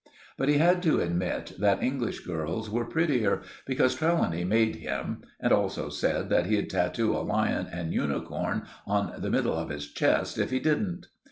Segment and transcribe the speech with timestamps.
[0.35, 5.53] But he had to admit that English girls were prettier, because Trelawny made him, and
[5.53, 10.39] also said that he'd tattoo a lion and unicorn on the middle of his chest
[10.39, 11.05] if he didn't.